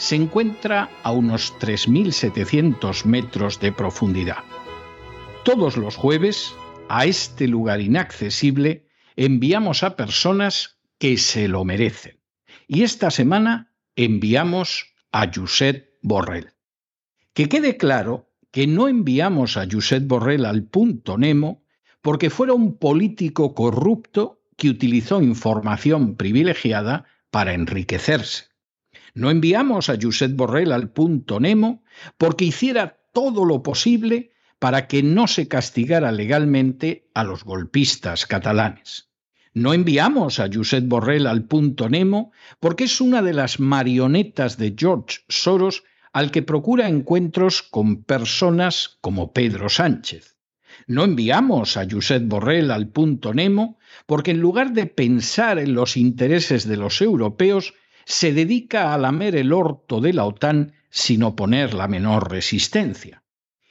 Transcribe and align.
se 0.00 0.16
encuentra 0.16 0.88
a 1.02 1.12
unos 1.12 1.52
3.700 1.60 3.04
metros 3.04 3.60
de 3.60 3.70
profundidad. 3.70 4.38
Todos 5.44 5.76
los 5.76 5.94
jueves, 5.94 6.54
a 6.88 7.04
este 7.04 7.46
lugar 7.46 7.82
inaccesible, 7.82 8.86
enviamos 9.16 9.82
a 9.82 9.96
personas 9.96 10.78
que 10.98 11.18
se 11.18 11.48
lo 11.48 11.66
merecen. 11.66 12.18
Y 12.66 12.82
esta 12.82 13.10
semana 13.10 13.74
enviamos 13.94 14.86
a 15.12 15.30
Josep 15.32 15.90
Borrell. 16.00 16.54
Que 17.34 17.50
quede 17.50 17.76
claro 17.76 18.30
que 18.50 18.66
no 18.66 18.88
enviamos 18.88 19.58
a 19.58 19.66
Josep 19.70 20.06
Borrell 20.06 20.46
al 20.46 20.64
punto 20.64 21.18
Nemo 21.18 21.62
porque 22.00 22.30
fuera 22.30 22.54
un 22.54 22.78
político 22.78 23.54
corrupto 23.54 24.40
que 24.56 24.70
utilizó 24.70 25.20
información 25.20 26.16
privilegiada 26.16 27.04
para 27.30 27.52
enriquecerse. 27.52 28.50
No 29.14 29.30
enviamos 29.30 29.88
a 29.88 29.96
Josep 30.00 30.36
Borrell 30.36 30.72
al 30.72 30.90
punto 30.90 31.40
Nemo 31.40 31.82
porque 32.18 32.44
hiciera 32.44 33.00
todo 33.12 33.44
lo 33.44 33.62
posible 33.62 34.32
para 34.58 34.86
que 34.86 35.02
no 35.02 35.26
se 35.26 35.48
castigara 35.48 36.12
legalmente 36.12 37.08
a 37.14 37.24
los 37.24 37.44
golpistas 37.44 38.26
catalanes. 38.26 39.08
No 39.52 39.74
enviamos 39.74 40.38
a 40.38 40.48
Josep 40.52 40.86
Borrell 40.86 41.26
al 41.26 41.44
punto 41.44 41.88
Nemo 41.88 42.30
porque 42.60 42.84
es 42.84 43.00
una 43.00 43.20
de 43.20 43.32
las 43.32 43.58
marionetas 43.58 44.58
de 44.58 44.74
George 44.78 45.20
Soros 45.28 45.82
al 46.12 46.30
que 46.30 46.42
procura 46.42 46.88
encuentros 46.88 47.62
con 47.62 48.04
personas 48.04 48.98
como 49.00 49.32
Pedro 49.32 49.68
Sánchez. 49.68 50.36
No 50.86 51.04
enviamos 51.04 51.76
a 51.76 51.86
Josep 51.90 52.28
Borrell 52.28 52.70
al 52.70 52.88
punto 52.88 53.34
Nemo 53.34 53.78
porque 54.06 54.30
en 54.30 54.40
lugar 54.40 54.72
de 54.72 54.86
pensar 54.86 55.58
en 55.58 55.74
los 55.74 55.96
intereses 55.96 56.66
de 56.66 56.76
los 56.76 57.00
europeos, 57.00 57.74
se 58.10 58.32
dedica 58.32 58.92
a 58.92 58.98
lamer 58.98 59.36
el 59.36 59.52
orto 59.52 60.00
de 60.00 60.12
la 60.12 60.24
OTAN 60.24 60.72
sin 60.90 61.22
oponer 61.22 61.74
la 61.74 61.86
menor 61.86 62.28
resistencia. 62.28 63.22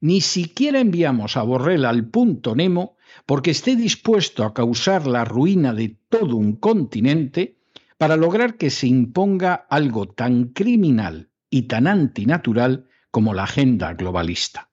Ni 0.00 0.20
siquiera 0.20 0.78
enviamos 0.78 1.36
a 1.36 1.42
Borrell 1.42 1.84
al 1.84 2.06
punto 2.06 2.54
Nemo 2.54 2.96
porque 3.26 3.50
esté 3.50 3.74
dispuesto 3.74 4.44
a 4.44 4.54
causar 4.54 5.08
la 5.08 5.24
ruina 5.24 5.74
de 5.74 5.96
todo 6.08 6.36
un 6.36 6.54
continente 6.54 7.58
para 7.98 8.16
lograr 8.16 8.54
que 8.54 8.70
se 8.70 8.86
imponga 8.86 9.66
algo 9.68 10.06
tan 10.06 10.44
criminal 10.44 11.30
y 11.50 11.62
tan 11.62 11.88
antinatural 11.88 12.86
como 13.10 13.34
la 13.34 13.42
agenda 13.42 13.94
globalista. 13.94 14.70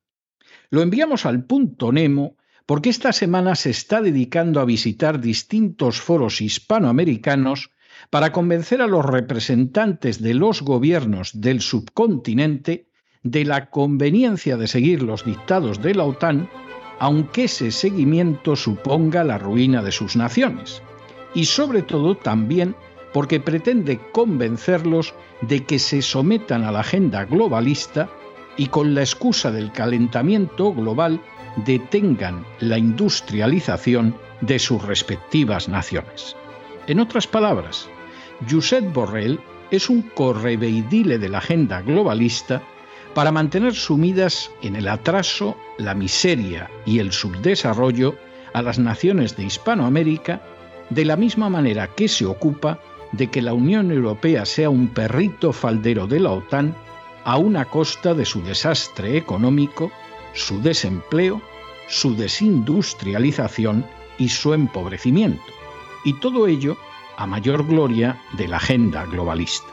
Lo 0.69 0.83
enviamos 0.83 1.25
al 1.25 1.45
punto 1.45 1.91
Nemo 1.91 2.37
porque 2.67 2.91
esta 2.91 3.11
semana 3.11 3.55
se 3.55 3.71
está 3.71 4.03
dedicando 4.03 4.59
a 4.59 4.65
visitar 4.65 5.19
distintos 5.19 5.99
foros 5.99 6.41
hispanoamericanos 6.41 7.71
para 8.09 8.31
convencer 8.31 8.81
a 8.81 8.87
los 8.87 9.05
representantes 9.05 10.21
de 10.21 10.33
los 10.33 10.61
gobiernos 10.61 11.41
del 11.41 11.61
subcontinente 11.61 12.87
de 13.23 13.45
la 13.45 13.69
conveniencia 13.69 14.57
de 14.57 14.67
seguir 14.67 15.03
los 15.03 15.25
dictados 15.25 15.81
de 15.81 15.95
la 15.95 16.05
OTAN, 16.05 16.49
aunque 16.99 17.45
ese 17.45 17.71
seguimiento 17.71 18.55
suponga 18.55 19.23
la 19.23 19.37
ruina 19.37 19.83
de 19.83 19.91
sus 19.91 20.15
naciones, 20.15 20.81
y 21.33 21.45
sobre 21.45 21.81
todo 21.81 22.15
también 22.15 22.75
porque 23.13 23.39
pretende 23.39 23.99
convencerlos 24.11 25.13
de 25.41 25.63
que 25.65 25.79
se 25.79 26.01
sometan 26.01 26.63
a 26.63 26.71
la 26.71 26.81
agenda 26.81 27.25
globalista 27.25 28.09
y 28.57 28.67
con 28.67 28.95
la 28.95 29.01
excusa 29.01 29.51
del 29.51 29.71
calentamiento 29.71 30.73
global 30.73 31.21
detengan 31.65 32.45
la 32.59 32.77
industrialización 32.77 34.15
de 34.41 34.59
sus 34.59 34.83
respectivas 34.83 35.69
naciones. 35.69 36.35
En 36.87 37.01
otras 37.01 37.27
palabras, 37.27 37.89
Josep 38.49 38.93
Borrell 38.93 39.41
es 39.71 39.89
un 39.89 40.03
correveidile 40.03 41.19
de 41.19 41.27
la 41.27 41.39
agenda 41.39 41.81
globalista 41.81 42.63
para 43.13 43.33
mantener 43.33 43.75
sumidas 43.75 44.51
en 44.61 44.77
el 44.77 44.87
atraso, 44.87 45.57
la 45.77 45.93
miseria 45.93 46.69
y 46.85 46.99
el 46.99 47.11
subdesarrollo 47.11 48.15
a 48.53 48.61
las 48.61 48.79
naciones 48.79 49.35
de 49.35 49.43
Hispanoamérica, 49.43 50.41
de 50.89 51.03
la 51.03 51.17
misma 51.17 51.49
manera 51.49 51.87
que 51.87 52.07
se 52.07 52.25
ocupa 52.25 52.79
de 53.11 53.27
que 53.27 53.41
la 53.41 53.53
Unión 53.53 53.91
Europea 53.91 54.45
sea 54.45 54.69
un 54.69 54.87
perrito 54.87 55.51
faldero 55.51 56.07
de 56.07 56.21
la 56.21 56.31
OTAN 56.31 56.73
a 57.25 57.35
una 57.35 57.65
costa 57.65 58.13
de 58.13 58.23
su 58.23 58.41
desastre 58.43 59.17
económico, 59.17 59.91
su 60.33 60.61
desempleo, 60.61 61.41
su 61.89 62.15
desindustrialización 62.15 63.85
y 64.17 64.29
su 64.29 64.53
empobrecimiento 64.53 65.56
y 66.07 66.13
todo 66.13 66.47
ello 66.47 66.77
a 67.17 67.27
mayor 67.27 67.67
gloria 67.67 68.17
de 68.37 68.47
la 68.47 68.57
agenda 68.57 69.05
globalista. 69.07 69.67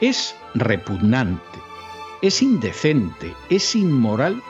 Es 0.00 0.36
repugnante, 0.54 1.58
es 2.22 2.40
indecente, 2.40 3.34
es 3.48 3.74
inmoral 3.74 4.40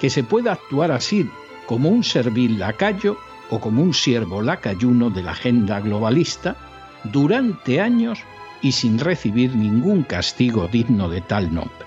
que 0.00 0.10
se 0.10 0.24
pueda 0.24 0.54
actuar 0.54 0.90
así 0.90 1.30
como 1.66 1.90
un 1.90 2.02
servil 2.02 2.58
lacayo 2.58 3.16
o 3.50 3.60
como 3.60 3.82
un 3.82 3.94
siervo 3.94 4.42
lacayuno 4.42 5.10
de 5.10 5.22
la 5.22 5.30
agenda 5.30 5.78
globalista 5.78 6.56
durante 7.04 7.80
años 7.80 8.18
y 8.60 8.72
sin 8.72 8.98
recibir 8.98 9.54
ningún 9.54 10.02
castigo 10.02 10.66
digno 10.66 11.08
de 11.08 11.20
tal 11.20 11.54
nombre. 11.54 11.86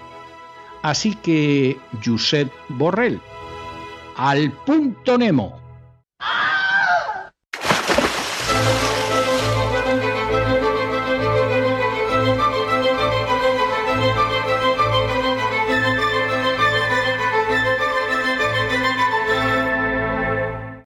Así 0.81 1.15
que, 1.15 1.77
Josep 2.05 2.49
Borrell, 2.69 3.19
al 4.15 4.49
punto 4.65 5.17
Nemo. 5.17 5.59